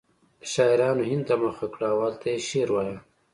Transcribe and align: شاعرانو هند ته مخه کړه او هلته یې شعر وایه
شاعرانو 0.51 1.03
هند 1.09 1.23
ته 1.29 1.35
مخه 1.43 1.67
کړه 1.73 1.87
او 1.93 1.97
هلته 2.05 2.25
یې 2.33 2.39
شعر 2.47 2.69
وایه 2.73 2.97